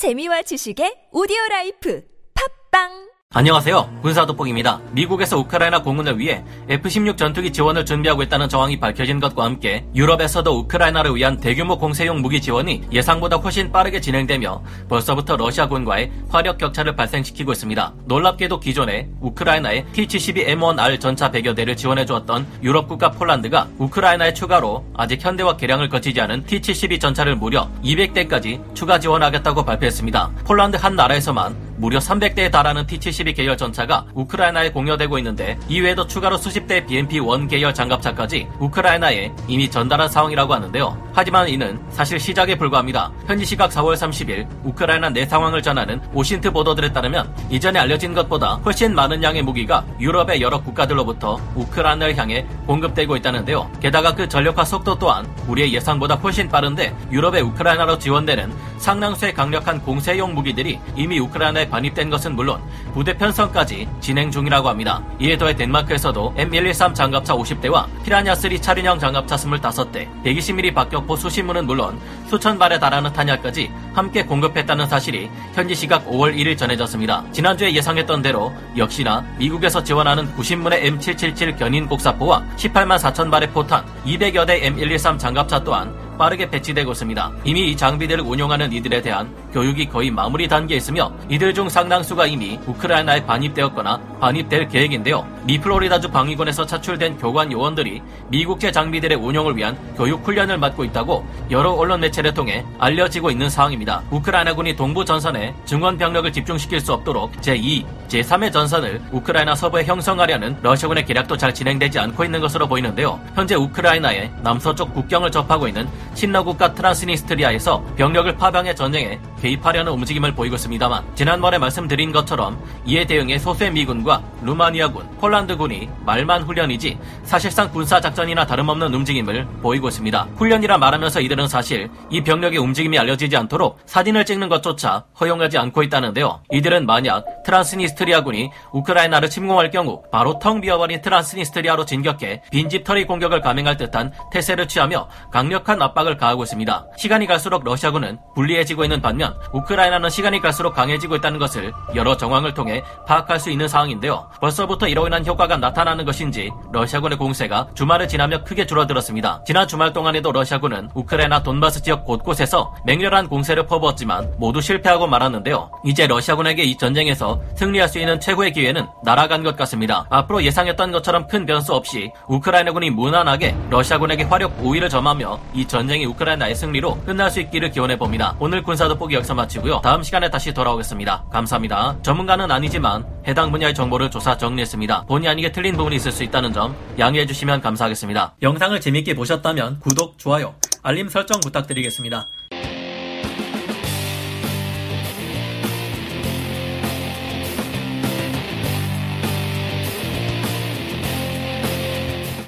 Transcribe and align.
재미와 0.00 0.40
지식의 0.48 1.12
오디오 1.12 1.36
life. 1.50 2.00
팟빵 2.32 3.09
안녕하세요. 3.32 4.00
군사도복입니다. 4.02 4.80
미국에서 4.90 5.38
우크라이나 5.38 5.82
공군을 5.82 6.18
위해 6.18 6.42
F-16 6.68 7.16
전투기 7.16 7.52
지원을 7.52 7.84
준비하고 7.84 8.24
있다는 8.24 8.48
정황이 8.48 8.80
밝혀진 8.80 9.20
것과 9.20 9.44
함께 9.44 9.86
유럽에서도 9.94 10.50
우크라이나를 10.50 11.14
위한 11.14 11.38
대규모 11.38 11.78
공세용 11.78 12.22
무기 12.22 12.40
지원이 12.40 12.88
예상보다 12.90 13.36
훨씬 13.36 13.70
빠르게 13.70 14.00
진행되며 14.00 14.64
벌써부터 14.88 15.36
러시아군과의 15.36 16.10
화력 16.28 16.58
격차를 16.58 16.96
발생시키고 16.96 17.52
있습니다. 17.52 17.92
놀랍게도 18.06 18.58
기존에 18.58 19.08
우크라이나에 19.20 19.84
T-72M1R 19.92 20.98
전차 20.98 21.30
100여 21.30 21.54
대를 21.54 21.76
지원해주었던 21.76 22.48
유럽 22.64 22.88
국가 22.88 23.12
폴란드가 23.12 23.68
우크라이나에 23.78 24.34
추가로 24.34 24.84
아직 24.96 25.24
현대화 25.24 25.56
개량을 25.56 25.88
거치지 25.88 26.20
않은 26.20 26.46
T-72 26.46 27.00
전차를 27.00 27.36
무려 27.36 27.70
200대까지 27.84 28.74
추가 28.74 28.98
지원하겠다고 28.98 29.64
발표했습니다. 29.64 30.32
폴란드 30.46 30.78
한 30.78 30.96
나라에서만 30.96 31.69
무려 31.80 31.98
300대에 31.98 32.50
달하는 32.50 32.86
T-72 32.86 33.34
계열 33.34 33.56
전차가 33.56 34.04
우크라이나에 34.12 34.70
공여되고 34.70 35.16
있는데 35.18 35.58
이외에도 35.66 36.06
추가로 36.06 36.36
수십 36.36 36.66
대 36.66 36.84
BMP-1 36.84 37.48
계열 37.48 37.72
장갑차까지 37.72 38.48
우크라이나에 38.58 39.32
이미 39.48 39.70
전달한 39.70 40.06
상황이라고 40.06 40.52
하는데요. 40.52 41.10
하지만 41.14 41.48
이는 41.48 41.80
사실 41.88 42.20
시작에 42.20 42.56
불과합니다. 42.56 43.10
현지 43.26 43.46
시각 43.46 43.70
4월 43.70 43.94
30일 43.94 44.46
우크라이나 44.62 45.08
내 45.08 45.24
상황을 45.24 45.62
전하는 45.62 46.02
오신트 46.12 46.50
보도들에 46.52 46.92
따르면 46.92 47.34
이전에 47.48 47.80
알려진 47.80 48.12
것보다 48.12 48.56
훨씬 48.56 48.94
많은 48.94 49.22
양의 49.22 49.42
무기가 49.42 49.82
유럽의 49.98 50.42
여러 50.42 50.60
국가들로부터 50.60 51.40
우크라이나를 51.54 52.14
향해 52.18 52.46
공급되고 52.66 53.16
있다는데요. 53.16 53.70
게다가 53.80 54.14
그 54.14 54.28
전력화 54.28 54.66
속도 54.66 54.98
또한 54.98 55.26
우리의 55.48 55.72
예상보다 55.72 56.16
훨씬 56.16 56.46
빠른데 56.50 56.94
유럽의 57.10 57.40
우크라이나로 57.40 57.98
지원되는 57.98 58.52
상당수의 58.76 59.32
강력한 59.32 59.80
공세용 59.80 60.34
무기들이 60.34 60.78
이미 60.94 61.18
우크라이나에 61.18 61.69
반입된 61.70 62.10
것은 62.10 62.36
물론 62.36 62.60
부대 62.92 63.16
편성까지 63.16 63.88
진행 64.00 64.30
중이라고 64.30 64.68
합니다. 64.68 65.02
이에 65.20 65.38
더해 65.38 65.54
덴마크에서도 65.54 66.34
M113 66.36 66.94
장갑차 66.94 67.34
50대와 67.34 67.86
피라냐3 68.04 68.60
차륜형 68.60 68.98
장갑차 68.98 69.36
25대, 69.36 70.08
120mm 70.24 70.74
박격포 70.74 71.16
수십문은 71.16 71.66
물론 71.66 71.98
수천 72.28 72.58
발에 72.58 72.78
달하는 72.78 73.12
탄약까지 73.12 73.70
함께 73.92 74.24
공급했다는 74.24 74.88
사실이 74.88 75.30
현지 75.54 75.74
시각 75.74 76.06
5월 76.06 76.36
1일 76.36 76.56
전해졌습니다. 76.56 77.24
지난주에 77.32 77.72
예상했던 77.74 78.22
대로 78.22 78.52
역시나 78.76 79.24
미국에서 79.38 79.82
지원하는 79.82 80.32
90문의 80.36 80.82
M777 80.82 81.58
견인 81.58 81.86
곡사포와 81.86 82.44
18만 82.56 82.98
4천 82.98 83.30
발의 83.30 83.50
포탄, 83.50 83.84
200여 84.04 84.46
대 84.46 84.60
M113 84.60 85.18
장갑차 85.18 85.62
또한 85.64 85.94
빠르게 86.20 86.50
배치되고 86.50 86.92
있습니다. 86.92 87.32
이미 87.44 87.70
이 87.70 87.76
장비들을 87.76 88.22
운용하는 88.22 88.74
이들에 88.74 89.00
대한 89.00 89.34
교육이 89.52 89.88
거의 89.88 90.10
마무리 90.10 90.48
단계에 90.48 90.76
있으며 90.76 91.12
이들 91.28 91.54
중 91.54 91.68
상당수가 91.68 92.26
이미 92.26 92.58
우크라이나에 92.66 93.24
반입되었거나 93.26 94.00
반입될 94.20 94.68
계획인데요. 94.68 95.26
미 95.44 95.58
플로리다주 95.58 96.10
방위군에서 96.10 96.66
차출된 96.66 97.18
교관 97.18 97.50
요원들이 97.50 98.02
미국제 98.28 98.70
장비들의 98.70 99.16
운용을 99.16 99.56
위한 99.56 99.76
교육 99.96 100.26
훈련을 100.26 100.58
맡고 100.58 100.84
있다고 100.84 101.26
여러 101.50 101.72
언론 101.72 102.00
매체를 102.00 102.34
통해 102.34 102.64
알려지고 102.78 103.30
있는 103.30 103.48
상황입니다. 103.48 104.02
우크라이나군이 104.10 104.76
동부 104.76 105.04
전선에 105.04 105.54
증원 105.64 105.96
병력을 105.96 106.30
집중시킬 106.32 106.80
수 106.80 106.92
없도록 106.92 107.32
제2, 107.40 107.84
제3의 108.08 108.52
전선을 108.52 109.00
우크라이나 109.12 109.54
서부에 109.54 109.84
형성하려는 109.84 110.58
러시아군의 110.62 111.06
계략도 111.06 111.36
잘 111.36 111.54
진행되지 111.54 111.98
않고 111.98 112.24
있는 112.24 112.40
것으로 112.40 112.68
보이는데요. 112.68 113.20
현재 113.34 113.54
우크라이나의 113.54 114.30
남서쪽 114.42 114.92
국경을 114.94 115.30
접하고 115.30 115.66
있는 115.66 115.88
신라 116.20 116.42
국가 116.42 116.74
트란스니스트리아에서 116.74 117.82
병력을 117.96 118.36
파병해 118.36 118.74
전쟁에 118.74 119.18
개입하려는 119.40 119.90
움직임을 119.92 120.34
보이고 120.34 120.54
있습니다만 120.54 121.02
지난번에 121.14 121.56
말씀드린 121.56 122.12
것처럼 122.12 122.62
이에 122.84 123.06
대응해 123.06 123.38
소수의 123.38 123.72
미군과 123.72 124.22
루마니아군, 124.42 125.16
폴란드군이 125.18 125.88
말만 126.04 126.42
훈련이지 126.42 126.98
사실상 127.24 127.70
군사작전이나 127.72 128.44
다름없는 128.44 128.92
움직임을 128.92 129.46
보이고 129.62 129.88
있습니다. 129.88 130.28
훈련이라 130.36 130.76
말하면서 130.76 131.22
이들은 131.22 131.48
사실 131.48 131.88
이 132.10 132.22
병력의 132.22 132.58
움직임이 132.58 132.98
알려지지 132.98 133.34
않도록 133.38 133.78
사진을 133.86 134.26
찍는 134.26 134.50
것조차 134.50 135.04
허용하지 135.18 135.56
않고 135.56 135.82
있다는데요. 135.84 136.42
이들은 136.52 136.84
만약 136.84 137.24
트란스니스트리아군이 137.44 138.50
우크라이나를 138.72 139.30
침공할 139.30 139.70
경우 139.70 140.02
바로 140.12 140.38
텅 140.38 140.60
비어버린 140.60 141.00
트란스니스트리아로 141.00 141.86
진격해 141.86 142.42
빈집털이 142.50 143.06
공격을 143.06 143.40
감행할 143.40 143.78
듯한 143.78 144.12
태세를 144.30 144.68
취하며 144.68 145.08
강력한 145.32 145.80
압박을 145.80 146.09
가하고 146.16 146.44
있습니다. 146.44 146.86
시간이 146.96 147.26
갈수록 147.26 147.64
러시아군은 147.64 148.18
불리해지고 148.34 148.84
있는 148.84 149.00
반면 149.00 149.34
우크라이나는 149.52 150.10
시간이 150.10 150.40
갈수록 150.40 150.72
강해지고 150.72 151.16
있다는 151.16 151.38
것을 151.38 151.72
여러 151.94 152.16
정황을 152.16 152.54
통해 152.54 152.82
파악할 153.06 153.40
수 153.40 153.50
있는 153.50 153.68
상황인데요. 153.68 154.28
벌써부터 154.40 154.88
이로 154.88 155.06
인한 155.06 155.26
효과가 155.26 155.56
나타나는 155.56 156.04
것인지 156.04 156.50
러시아군의 156.72 157.18
공세가 157.18 157.68
주말을 157.74 158.06
지나며 158.06 158.44
크게 158.44 158.66
줄어들었습니다. 158.66 159.42
지난 159.44 159.66
주말 159.66 159.92
동안에도 159.92 160.30
러시아군은 160.30 160.90
우크라이나 160.94 161.42
돈바스 161.42 161.82
지역 161.82 162.04
곳곳에서 162.04 162.72
맹렬한 162.84 163.28
공세를 163.28 163.66
퍼부었지만 163.66 164.34
모두 164.38 164.60
실패하고 164.60 165.06
말았는데요. 165.06 165.70
이제 165.84 166.06
러시아군에게 166.06 166.62
이 166.62 166.76
전쟁에서 166.76 167.40
승리할 167.56 167.88
수 167.88 167.98
있는 167.98 168.20
최고의 168.20 168.52
기회는 168.52 168.86
날아간 169.02 169.42
것 169.42 169.56
같습니다. 169.56 170.06
앞으로 170.10 170.42
예상했던 170.44 170.92
것처럼 170.92 171.26
큰 171.26 171.46
변수 171.46 171.74
없이 171.74 172.12
우크라이나군이 172.28 172.90
무난하게 172.90 173.56
러시아군에게 173.70 174.24
화력 174.24 174.52
우위를 174.60 174.88
점하며 174.88 175.40
이 175.54 175.66
전쟁 175.66 175.89
이 175.98 176.04
우크라이나의 176.04 176.54
승리로 176.54 177.00
끝날 177.04 177.30
수 177.30 177.40
있기를 177.40 177.70
기원해 177.70 177.96
봅니다. 177.96 178.36
오늘 178.38 178.62
군사 178.62 178.86
돋보기 178.88 179.14
여기서 179.14 179.34
마치고요. 179.34 179.80
다음 179.82 180.02
시간에 180.02 180.30
다시 180.30 180.52
돌아오겠습니다. 180.52 181.24
감사합니다. 181.30 181.96
전문가는 182.02 182.50
아니지만 182.50 183.06
해당 183.26 183.50
분야의 183.50 183.74
정보를 183.74 184.10
조사 184.10 184.36
정리했습니다. 184.36 185.06
본의 185.06 185.28
아니게 185.28 185.52
틀린 185.52 185.76
부분이 185.76 185.96
있을 185.96 186.12
수 186.12 186.22
있다는 186.22 186.52
점 186.52 186.76
양해해 186.98 187.26
주시면 187.26 187.60
감사하겠습니다. 187.60 188.36
영상을 188.42 188.80
재밌게 188.80 189.14
보셨다면 189.14 189.80
구독, 189.80 190.18
좋아요, 190.18 190.54
알림 190.82 191.08
설정 191.08 191.40
부탁드리겠습니다. 191.40 192.26